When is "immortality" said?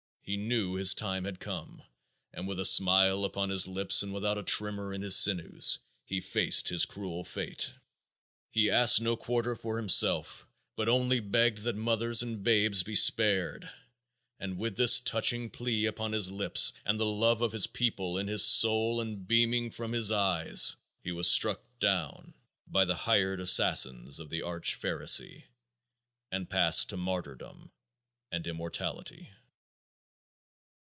28.47-29.29